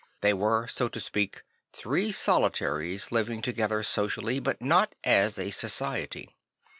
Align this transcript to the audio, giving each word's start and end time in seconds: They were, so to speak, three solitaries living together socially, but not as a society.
They 0.21 0.33
were, 0.33 0.67
so 0.67 0.87
to 0.89 0.99
speak, 0.99 1.43
three 1.73 2.11
solitaries 2.11 3.11
living 3.11 3.39
together 3.43 3.83
socially, 3.83 4.39
but 4.39 4.59
not 4.59 4.95
as 5.03 5.37
a 5.37 5.51
society. 5.51 6.35